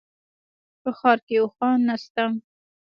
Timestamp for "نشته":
1.89-2.23